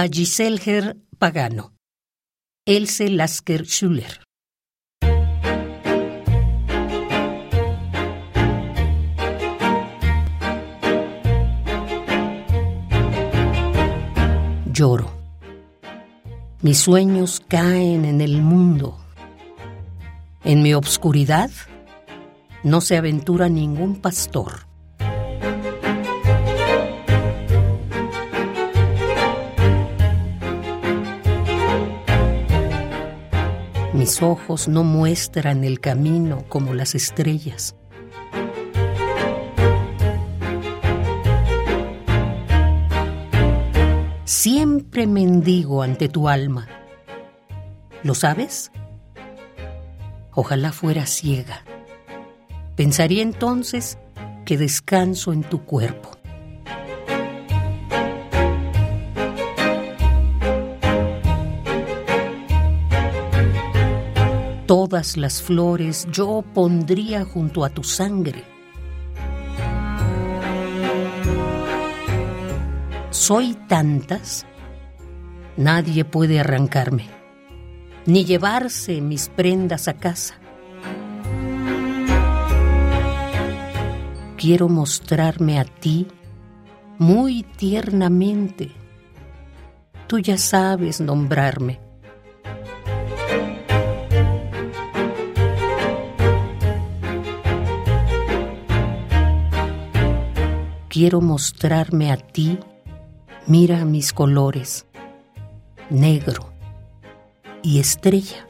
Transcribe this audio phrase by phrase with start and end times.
[0.00, 1.72] A Giselher Pagano.
[2.64, 4.22] Else Lasker Schuller.
[14.72, 15.10] Lloro.
[16.62, 18.96] Mis sueños caen en el mundo.
[20.44, 21.50] En mi obscuridad
[22.62, 24.67] no se aventura ningún pastor.
[33.98, 37.74] Mis ojos no muestran el camino como las estrellas.
[44.22, 46.68] Siempre mendigo ante tu alma.
[48.04, 48.70] ¿Lo sabes?
[50.30, 51.64] Ojalá fuera ciega.
[52.76, 53.98] Pensaría entonces
[54.44, 56.17] que descanso en tu cuerpo.
[64.68, 68.44] Todas las flores yo pondría junto a tu sangre.
[73.08, 74.44] Soy tantas,
[75.56, 77.06] nadie puede arrancarme,
[78.04, 80.34] ni llevarse mis prendas a casa.
[84.36, 86.06] Quiero mostrarme a ti
[86.98, 88.70] muy tiernamente.
[90.06, 91.87] Tú ya sabes nombrarme
[100.88, 102.58] quiero mostrarme a ti,
[103.46, 104.86] mira mis colores,
[105.90, 106.50] negro
[107.62, 108.46] y estrella.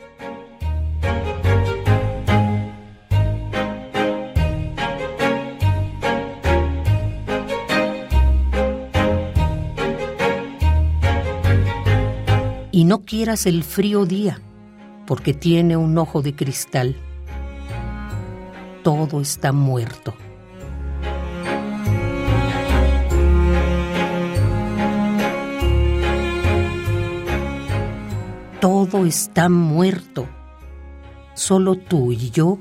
[12.71, 14.41] Y no quieras el frío día,
[15.05, 16.97] porque tiene un ojo de cristal.
[18.85, 20.15] Todo está muerto.
[28.61, 30.27] Todo está muerto.
[31.35, 32.59] Solo tú y yo,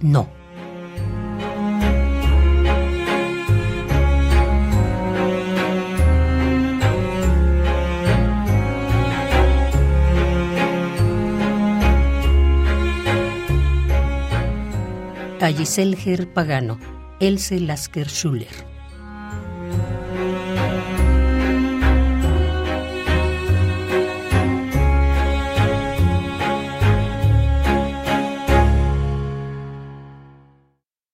[0.00, 0.28] no.
[15.42, 16.78] A Giselle Pagano,
[17.18, 18.69] Else Lasker Schuller.